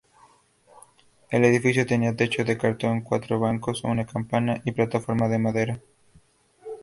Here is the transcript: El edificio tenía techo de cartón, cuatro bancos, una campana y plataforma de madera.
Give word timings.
El 1.29 1.45
edificio 1.45 1.85
tenía 1.85 2.15
techo 2.15 2.43
de 2.43 2.57
cartón, 2.57 3.01
cuatro 3.01 3.39
bancos, 3.39 3.83
una 3.83 4.03
campana 4.07 4.59
y 4.65 4.71
plataforma 4.71 5.27
de 5.27 5.37
madera. 5.37 5.79